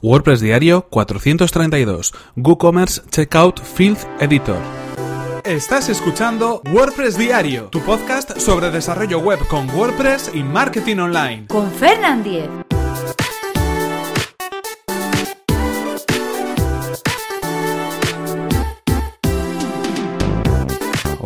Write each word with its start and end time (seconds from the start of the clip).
WordPress 0.00 0.40
Diario 0.40 0.86
432 0.90 2.14
WooCommerce 2.36 3.02
Checkout 3.10 3.60
Field 3.60 3.98
Editor. 4.20 4.58
Estás 5.44 5.88
escuchando 5.88 6.62
WordPress 6.72 7.18
Diario, 7.18 7.64
tu 7.64 7.80
podcast 7.80 8.38
sobre 8.38 8.70
desarrollo 8.70 9.18
web 9.18 9.38
con 9.48 9.68
WordPress 9.70 10.30
y 10.34 10.42
marketing 10.42 10.98
online. 10.98 11.46
Con 11.48 11.70
Fernand 11.72 12.22
Diez. 12.22 12.48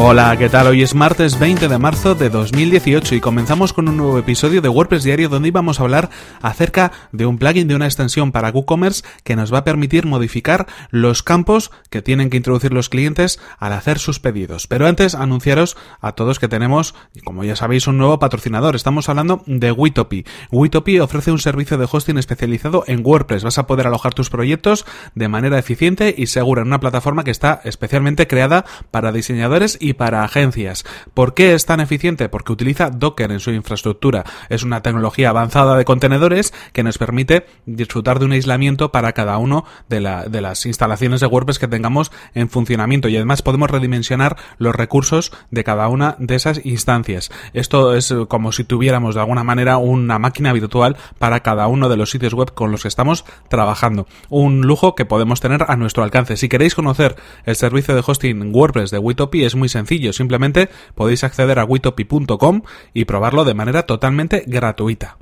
Hola, 0.00 0.36
¿qué 0.36 0.48
tal? 0.48 0.68
Hoy 0.68 0.82
es 0.84 0.94
martes 0.94 1.40
20 1.40 1.66
de 1.66 1.76
marzo 1.76 2.14
de 2.14 2.30
2018 2.30 3.16
y 3.16 3.20
comenzamos 3.20 3.72
con 3.72 3.88
un 3.88 3.96
nuevo 3.96 4.16
episodio 4.16 4.62
de 4.62 4.68
WordPress 4.68 5.02
Diario 5.02 5.28
donde 5.28 5.48
íbamos 5.48 5.80
a 5.80 5.82
hablar 5.82 6.08
acerca 6.40 6.92
de 7.10 7.26
un 7.26 7.36
plugin 7.36 7.66
de 7.66 7.74
una 7.74 7.86
extensión 7.86 8.30
para 8.30 8.50
WooCommerce 8.50 9.02
que 9.24 9.34
nos 9.34 9.52
va 9.52 9.58
a 9.58 9.64
permitir 9.64 10.06
modificar 10.06 10.68
los 10.90 11.24
campos 11.24 11.72
que 11.90 12.00
tienen 12.00 12.30
que 12.30 12.36
introducir 12.36 12.72
los 12.72 12.88
clientes 12.88 13.40
al 13.58 13.72
hacer 13.72 13.98
sus 13.98 14.20
pedidos. 14.20 14.68
Pero 14.68 14.86
antes 14.86 15.16
anunciaros 15.16 15.76
a 16.00 16.12
todos 16.12 16.38
que 16.38 16.46
tenemos, 16.46 16.94
como 17.24 17.42
ya 17.42 17.56
sabéis, 17.56 17.88
un 17.88 17.98
nuevo 17.98 18.20
patrocinador. 18.20 18.76
Estamos 18.76 19.08
hablando 19.08 19.42
de 19.46 19.72
Witopi. 19.72 20.24
Witopi 20.52 21.00
ofrece 21.00 21.32
un 21.32 21.40
servicio 21.40 21.76
de 21.76 21.88
hosting 21.90 22.18
especializado 22.18 22.84
en 22.86 23.04
WordPress. 23.04 23.42
Vas 23.42 23.58
a 23.58 23.66
poder 23.66 23.88
alojar 23.88 24.14
tus 24.14 24.30
proyectos 24.30 24.86
de 25.16 25.26
manera 25.26 25.58
eficiente 25.58 26.14
y 26.16 26.28
segura 26.28 26.62
en 26.62 26.68
una 26.68 26.78
plataforma 26.78 27.24
que 27.24 27.32
está 27.32 27.60
especialmente 27.64 28.28
creada 28.28 28.64
para 28.92 29.10
diseñadores 29.10 29.76
y 29.80 29.87
y 29.88 29.94
para 29.94 30.22
agencias. 30.22 30.84
¿Por 31.14 31.32
qué 31.34 31.54
es 31.54 31.64
tan 31.64 31.80
eficiente? 31.80 32.28
Porque 32.28 32.52
utiliza 32.52 32.90
Docker 32.90 33.32
en 33.32 33.40
su 33.40 33.50
infraestructura. 33.50 34.24
Es 34.50 34.62
una 34.62 34.82
tecnología 34.82 35.30
avanzada 35.30 35.76
de 35.76 35.84
contenedores 35.86 36.52
que 36.72 36.82
nos 36.82 36.98
permite 36.98 37.46
disfrutar 37.64 38.18
de 38.18 38.26
un 38.26 38.32
aislamiento 38.32 38.92
para 38.92 39.12
cada 39.12 39.38
uno 39.38 39.64
de, 39.88 40.00
de 40.28 40.40
las 40.40 40.66
instalaciones 40.66 41.20
de 41.20 41.26
WordPress 41.26 41.58
que 41.58 41.68
tengamos 41.68 42.12
en 42.34 42.50
funcionamiento 42.50 43.08
y 43.08 43.16
además 43.16 43.40
podemos 43.40 43.70
redimensionar 43.70 44.36
los 44.58 44.74
recursos 44.74 45.32
de 45.50 45.64
cada 45.64 45.88
una 45.88 46.16
de 46.18 46.34
esas 46.34 46.60
instancias. 46.64 47.30
Esto 47.54 47.94
es 47.94 48.14
como 48.28 48.52
si 48.52 48.64
tuviéramos 48.64 49.14
de 49.14 49.22
alguna 49.22 49.44
manera 49.44 49.78
una 49.78 50.18
máquina 50.18 50.52
virtual 50.52 50.96
para 51.18 51.40
cada 51.40 51.66
uno 51.66 51.88
de 51.88 51.96
los 51.96 52.10
sitios 52.10 52.34
web 52.34 52.52
con 52.52 52.70
los 52.70 52.82
que 52.82 52.88
estamos 52.88 53.24
trabajando. 53.48 54.06
Un 54.28 54.62
lujo 54.62 54.94
que 54.94 55.06
podemos 55.06 55.40
tener 55.40 55.64
a 55.66 55.76
nuestro 55.76 56.02
alcance. 56.02 56.36
Si 56.36 56.48
queréis 56.48 56.74
conocer 56.74 57.16
el 57.46 57.56
servicio 57.56 57.94
de 57.94 58.02
hosting 58.06 58.54
WordPress 58.54 58.90
de 58.90 58.98
Witopi 58.98 59.44
es 59.44 59.54
muy 59.54 59.67
sencillo, 59.68 60.12
simplemente 60.12 60.68
podéis 60.94 61.24
acceder 61.24 61.58
a 61.58 61.64
witopi.com 61.64 62.62
y 62.94 63.04
probarlo 63.04 63.44
de 63.44 63.54
manera 63.54 63.84
totalmente 63.84 64.44
gratuita. 64.46 65.18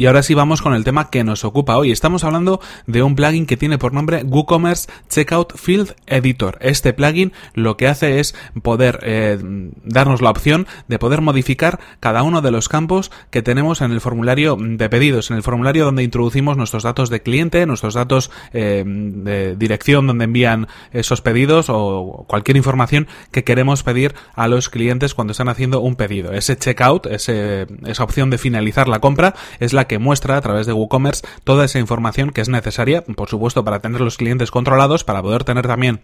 Y 0.00 0.06
ahora 0.06 0.22
sí 0.22 0.32
vamos 0.32 0.62
con 0.62 0.72
el 0.72 0.82
tema 0.82 1.10
que 1.10 1.24
nos 1.24 1.44
ocupa 1.44 1.76
hoy. 1.76 1.90
Estamos 1.90 2.24
hablando 2.24 2.58
de 2.86 3.02
un 3.02 3.14
plugin 3.14 3.44
que 3.44 3.58
tiene 3.58 3.76
por 3.76 3.92
nombre 3.92 4.22
WooCommerce 4.24 4.88
Checkout 5.10 5.58
Field 5.58 5.94
Editor. 6.06 6.56
Este 6.62 6.94
plugin 6.94 7.34
lo 7.52 7.76
que 7.76 7.86
hace 7.86 8.18
es 8.18 8.34
poder 8.62 9.00
eh, 9.02 9.38
darnos 9.84 10.22
la 10.22 10.30
opción 10.30 10.66
de 10.88 10.98
poder 10.98 11.20
modificar 11.20 11.80
cada 12.00 12.22
uno 12.22 12.40
de 12.40 12.50
los 12.50 12.70
campos 12.70 13.10
que 13.28 13.42
tenemos 13.42 13.82
en 13.82 13.92
el 13.92 14.00
formulario 14.00 14.56
de 14.58 14.88
pedidos, 14.88 15.30
en 15.30 15.36
el 15.36 15.42
formulario 15.42 15.84
donde 15.84 16.02
introducimos 16.02 16.56
nuestros 16.56 16.82
datos 16.82 17.10
de 17.10 17.20
cliente, 17.20 17.66
nuestros 17.66 17.92
datos 17.92 18.30
eh, 18.54 18.84
de 18.86 19.54
dirección 19.56 20.06
donde 20.06 20.24
envían 20.24 20.68
esos 20.92 21.20
pedidos 21.20 21.66
o 21.68 22.24
cualquier 22.26 22.56
información 22.56 23.06
que 23.32 23.44
queremos 23.44 23.82
pedir 23.82 24.14
a 24.34 24.48
los 24.48 24.70
clientes 24.70 25.12
cuando 25.12 25.32
están 25.32 25.50
haciendo 25.50 25.80
un 25.80 25.96
pedido. 25.96 26.32
Ese 26.32 26.56
checkout, 26.56 27.04
esa 27.04 28.02
opción 28.02 28.30
de 28.30 28.38
finalizar 28.38 28.88
la 28.88 29.00
compra 29.00 29.34
es 29.58 29.74
la 29.74 29.89
que 29.90 29.98
muestra 29.98 30.36
a 30.36 30.40
través 30.40 30.68
de 30.68 30.72
WooCommerce 30.72 31.26
toda 31.42 31.64
esa 31.64 31.80
información 31.80 32.30
que 32.30 32.40
es 32.40 32.48
necesaria, 32.48 33.02
por 33.02 33.28
supuesto, 33.28 33.64
para 33.64 33.80
tener 33.80 34.00
los 34.00 34.18
clientes 34.18 34.52
controlados, 34.52 35.02
para 35.02 35.20
poder 35.20 35.42
tener 35.42 35.66
también 35.66 36.00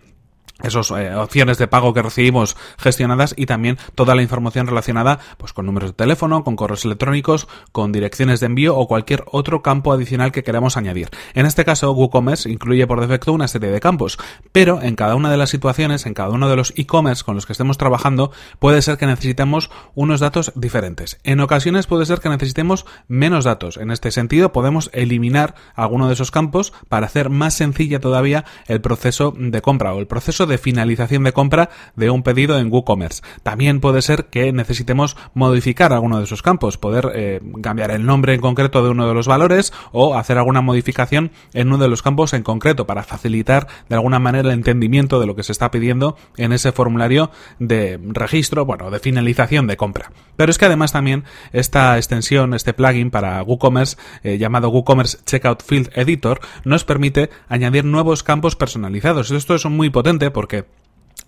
esas 0.62 0.90
eh, 0.90 1.14
opciones 1.14 1.58
de 1.58 1.68
pago 1.68 1.92
que 1.92 2.02
recibimos 2.02 2.56
gestionadas 2.78 3.34
y 3.36 3.46
también 3.46 3.78
toda 3.94 4.14
la 4.14 4.22
información 4.22 4.66
relacionada 4.66 5.18
pues 5.36 5.52
con 5.52 5.66
números 5.66 5.90
de 5.90 5.96
teléfono, 5.96 6.44
con 6.44 6.56
correos 6.56 6.84
electrónicos, 6.84 7.46
con 7.72 7.92
direcciones 7.92 8.40
de 8.40 8.46
envío 8.46 8.76
o 8.76 8.88
cualquier 8.88 9.24
otro 9.30 9.62
campo 9.62 9.92
adicional 9.92 10.32
que 10.32 10.42
queramos 10.42 10.76
añadir. 10.76 11.10
En 11.34 11.46
este 11.46 11.64
caso, 11.64 11.92
WooCommerce 11.92 12.50
incluye 12.50 12.86
por 12.86 13.00
defecto 13.00 13.32
una 13.32 13.48
serie 13.48 13.70
de 13.70 13.80
campos, 13.80 14.18
pero 14.52 14.82
en 14.82 14.96
cada 14.96 15.14
una 15.14 15.30
de 15.30 15.36
las 15.36 15.50
situaciones, 15.50 16.06
en 16.06 16.14
cada 16.14 16.30
uno 16.30 16.48
de 16.48 16.56
los 16.56 16.72
e-commerce 16.76 17.24
con 17.24 17.34
los 17.34 17.46
que 17.46 17.52
estemos 17.52 17.78
trabajando, 17.78 18.32
puede 18.58 18.82
ser 18.82 18.96
que 18.96 19.06
necesitemos 19.06 19.70
unos 19.94 20.20
datos 20.20 20.52
diferentes. 20.54 21.18
En 21.24 21.40
ocasiones 21.40 21.86
puede 21.86 22.06
ser 22.06 22.20
que 22.20 22.28
necesitemos 22.28 22.86
menos 23.08 23.44
datos. 23.44 23.76
En 23.76 23.90
este 23.90 24.10
sentido, 24.10 24.52
podemos 24.52 24.90
eliminar 24.92 25.54
alguno 25.74 26.06
de 26.08 26.14
esos 26.14 26.30
campos 26.30 26.72
para 26.88 27.06
hacer 27.06 27.30
más 27.30 27.54
sencilla 27.54 28.00
todavía 28.00 28.44
el 28.66 28.80
proceso 28.80 29.34
de 29.36 29.60
compra 29.60 29.92
o 29.92 29.98
el 29.98 30.06
proceso 30.06 30.45
de 30.46 30.58
finalización 30.58 31.24
de 31.24 31.32
compra 31.32 31.70
de 31.94 32.10
un 32.10 32.22
pedido 32.22 32.58
en 32.58 32.72
WooCommerce. 32.72 33.22
También 33.42 33.80
puede 33.80 34.02
ser 34.02 34.26
que 34.26 34.52
necesitemos 34.52 35.16
modificar 35.34 35.92
alguno 35.92 36.18
de 36.18 36.24
esos 36.24 36.42
campos, 36.42 36.78
poder 36.78 37.12
eh, 37.14 37.40
cambiar 37.62 37.90
el 37.90 38.06
nombre 38.06 38.34
en 38.34 38.40
concreto 38.40 38.82
de 38.82 38.90
uno 38.90 39.08
de 39.08 39.14
los 39.14 39.26
valores 39.26 39.72
o 39.92 40.16
hacer 40.16 40.38
alguna 40.38 40.60
modificación 40.60 41.30
en 41.52 41.68
uno 41.68 41.78
de 41.78 41.88
los 41.88 42.02
campos 42.02 42.32
en 42.32 42.42
concreto 42.42 42.86
para 42.86 43.02
facilitar 43.02 43.66
de 43.88 43.94
alguna 43.96 44.18
manera 44.18 44.48
el 44.48 44.54
entendimiento 44.54 45.20
de 45.20 45.26
lo 45.26 45.36
que 45.36 45.42
se 45.42 45.52
está 45.52 45.70
pidiendo 45.70 46.16
en 46.36 46.52
ese 46.52 46.72
formulario 46.72 47.30
de 47.58 48.00
registro, 48.02 48.64
bueno, 48.64 48.90
de 48.90 48.98
finalización 48.98 49.66
de 49.66 49.76
compra. 49.76 50.12
Pero 50.36 50.50
es 50.50 50.58
que 50.58 50.66
además 50.66 50.92
también 50.92 51.24
esta 51.52 51.96
extensión, 51.96 52.54
este 52.54 52.74
plugin 52.74 53.10
para 53.10 53.42
WooCommerce 53.42 53.96
eh, 54.22 54.38
llamado 54.38 54.68
WooCommerce 54.68 55.18
Checkout 55.24 55.62
Field 55.62 55.90
Editor 55.94 56.40
nos 56.64 56.84
permite 56.84 57.30
añadir 57.48 57.84
nuevos 57.84 58.22
campos 58.22 58.56
personalizados. 58.56 59.30
Esto 59.30 59.54
es 59.54 59.64
muy 59.66 59.90
potente 59.90 60.30
porque 60.36 60.66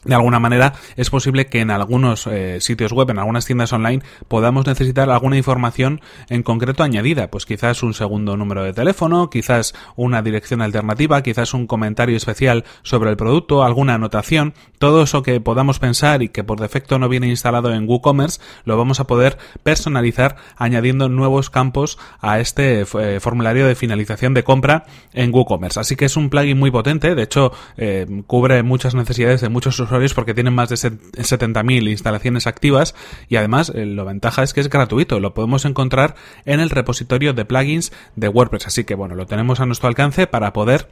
de 0.09 0.15
alguna 0.15 0.41
manera 0.41 0.73
es 0.97 1.11
posible 1.11 1.47
que 1.47 1.61
en 1.61 1.71
algunos 1.71 2.27
eh, 2.27 2.63
sitios 2.63 2.93
web, 2.93 3.11
en 3.11 3.19
algunas 3.19 3.45
tiendas 3.45 3.75
online, 3.75 4.03
podamos 4.27 4.67
necesitar 4.67 5.11
alguna 5.11 5.37
información 5.37 6.01
en 6.31 6.43
concreto 6.43 6.83
añadida. 6.83 7.31
Pues 7.31 7.45
quizás 7.45 7.83
un 7.83 7.93
segundo 7.93 8.37
número 8.39 8.65
de 8.65 8.73
teléfono, 8.73 9.29
quizás 9.29 9.75
una 9.97 10.23
dirección 10.23 10.63
alternativa, 10.63 11.23
quizás 11.23 11.53
un 11.53 11.67
comentario 11.67 12.17
especial 12.17 12.65
sobre 12.83 13.11
el 13.11 13.19
producto, 13.19 13.63
alguna 13.63 13.95
anotación. 13.95 14.55
Todo 14.79 15.03
eso 15.03 15.23
que 15.23 15.43
podamos 15.43 15.79
pensar 15.79 16.23
y 16.23 16.31
que 16.31 16.43
por 16.43 16.59
defecto 16.59 16.99
no 16.99 17.11
viene 17.11 17.29
instalado 17.29 17.75
en 17.75 17.87
WooCommerce, 17.87 18.41
lo 18.65 18.79
vamos 18.79 19.01
a 19.01 19.07
poder 19.07 19.37
personalizar 19.63 20.37
añadiendo 20.57 21.11
nuevos 21.11 21.51
campos 21.51 21.99
a 22.21 22.41
este 22.41 22.81
eh, 22.81 23.21
formulario 23.21 23.67
de 23.67 23.75
finalización 23.75 24.33
de 24.33 24.43
compra 24.43 24.87
en 25.13 25.35
WooCommerce. 25.35 25.81
Así 25.81 25.97
que 25.97 26.07
es 26.07 26.17
un 26.17 26.31
plugin 26.31 26.59
muy 26.59 26.71
potente, 26.71 27.15
de 27.15 27.23
hecho 27.23 27.53
eh, 27.77 28.07
cubre 28.27 28.63
muchas 28.63 28.95
necesidades 28.95 29.43
de 29.43 29.51
muchos 29.51 29.79
usuarios 29.79 29.98
porque 30.15 30.35
tienen 30.35 30.55
más 30.55 30.69
de 30.69 30.77
70.000 30.77 31.91
instalaciones 31.91 32.47
activas 32.47 32.95
y 33.29 33.37
además 33.37 33.73
eh, 33.75 33.85
la 33.87 34.05
ventaja 34.05 34.43
es 34.43 34.53
que 34.53 34.61
es 34.61 34.69
gratuito, 34.69 35.21
lo 35.21 35.35
podemos 35.35 35.65
encontrar 35.65 36.15
en 36.45 36.61
el 36.61 36.71
repositorio 36.71 37.33
de 37.33 37.45
plugins 37.45 37.93
de 38.17 38.29
WordPress, 38.29 38.67
así 38.67 38.85
que 38.85 38.95
bueno, 38.95 39.15
lo 39.15 39.27
tenemos 39.27 39.61
a 39.61 39.67
nuestro 39.67 39.89
alcance 39.89 40.27
para 40.27 40.53
poder 40.53 40.89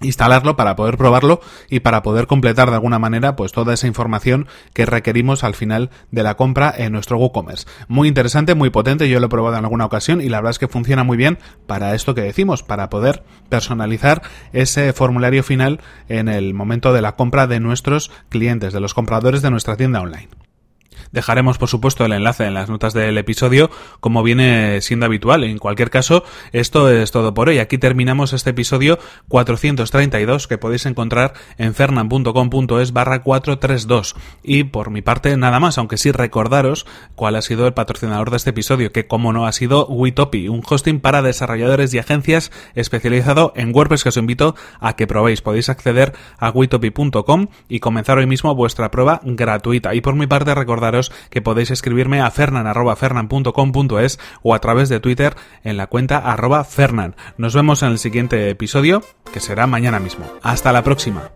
instalarlo 0.00 0.56
para 0.56 0.76
poder 0.76 0.96
probarlo 0.96 1.40
y 1.68 1.80
para 1.80 2.02
poder 2.02 2.26
completar 2.26 2.68
de 2.68 2.76
alguna 2.76 2.98
manera 2.98 3.36
pues 3.36 3.52
toda 3.52 3.74
esa 3.74 3.86
información 3.86 4.46
que 4.72 4.86
requerimos 4.86 5.44
al 5.44 5.54
final 5.54 5.90
de 6.10 6.22
la 6.22 6.36
compra 6.36 6.72
en 6.76 6.92
nuestro 6.92 7.18
WooCommerce. 7.18 7.66
Muy 7.88 8.08
interesante, 8.08 8.54
muy 8.54 8.70
potente, 8.70 9.08
yo 9.08 9.20
lo 9.20 9.26
he 9.26 9.30
probado 9.30 9.56
en 9.56 9.64
alguna 9.64 9.86
ocasión 9.86 10.20
y 10.20 10.28
la 10.28 10.38
verdad 10.38 10.52
es 10.52 10.58
que 10.58 10.68
funciona 10.68 11.04
muy 11.04 11.16
bien 11.16 11.38
para 11.66 11.94
esto 11.94 12.14
que 12.14 12.22
decimos, 12.22 12.62
para 12.62 12.90
poder 12.90 13.24
personalizar 13.48 14.22
ese 14.52 14.92
formulario 14.92 15.42
final 15.42 15.80
en 16.08 16.28
el 16.28 16.54
momento 16.54 16.92
de 16.92 17.02
la 17.02 17.16
compra 17.16 17.46
de 17.46 17.60
nuestros 17.60 18.10
clientes, 18.28 18.72
de 18.72 18.80
los 18.80 18.94
compradores 18.94 19.42
de 19.42 19.50
nuestra 19.50 19.76
tienda 19.76 20.00
online. 20.00 20.39
Dejaremos, 21.12 21.58
por 21.58 21.68
supuesto, 21.68 22.04
el 22.04 22.12
enlace 22.12 22.44
en 22.44 22.54
las 22.54 22.68
notas 22.68 22.94
del 22.94 23.18
episodio, 23.18 23.70
como 24.00 24.22
viene 24.22 24.80
siendo 24.80 25.06
habitual. 25.06 25.44
En 25.44 25.58
cualquier 25.58 25.90
caso, 25.90 26.24
esto 26.52 26.90
es 26.90 27.10
todo 27.10 27.34
por 27.34 27.48
hoy. 27.48 27.58
Aquí 27.58 27.78
terminamos 27.78 28.32
este 28.32 28.50
episodio 28.50 28.98
432 29.28 30.46
que 30.46 30.58
podéis 30.58 30.86
encontrar 30.86 31.34
en 31.58 31.74
fernan.com.es 31.74 32.92
barra 32.92 33.22
432. 33.22 34.16
Y 34.42 34.64
por 34.64 34.90
mi 34.90 35.02
parte, 35.02 35.36
nada 35.36 35.60
más, 35.60 35.78
aunque 35.78 35.96
sí 35.96 36.12
recordaros 36.12 36.86
cuál 37.14 37.36
ha 37.36 37.42
sido 37.42 37.66
el 37.66 37.74
patrocinador 37.74 38.30
de 38.30 38.36
este 38.36 38.50
episodio, 38.50 38.92
que 38.92 39.06
como 39.06 39.32
no 39.32 39.46
ha 39.46 39.52
sido 39.52 39.86
Witopi, 39.86 40.48
un 40.48 40.62
hosting 40.68 41.00
para 41.00 41.22
desarrolladores 41.22 41.92
y 41.94 41.98
agencias 41.98 42.52
especializado 42.74 43.52
en 43.56 43.74
WordPress 43.74 44.02
que 44.02 44.08
os 44.10 44.16
invito 44.16 44.54
a 44.80 44.96
que 44.96 45.06
probéis. 45.06 45.42
Podéis 45.42 45.68
acceder 45.68 46.12
a 46.38 46.50
witopi.com 46.50 47.48
y 47.68 47.80
comenzar 47.80 48.18
hoy 48.18 48.26
mismo 48.26 48.54
vuestra 48.54 48.90
prueba 48.90 49.20
gratuita. 49.24 49.94
Y 49.94 50.00
por 50.00 50.14
mi 50.14 50.26
parte, 50.26 50.54
que 51.30 51.42
podéis 51.42 51.70
escribirme 51.70 52.20
a 52.20 52.30
fernan.fernan.com.es 52.30 54.18
o 54.42 54.54
a 54.54 54.58
través 54.58 54.88
de 54.88 55.00
Twitter 55.00 55.36
en 55.64 55.76
la 55.76 55.86
cuenta 55.86 56.18
arroba 56.18 56.64
fernan. 56.64 57.16
Nos 57.36 57.54
vemos 57.54 57.82
en 57.82 57.90
el 57.90 57.98
siguiente 57.98 58.50
episodio, 58.50 59.02
que 59.32 59.40
será 59.40 59.66
mañana 59.66 60.00
mismo. 60.00 60.26
Hasta 60.42 60.72
la 60.72 60.82
próxima. 60.82 61.30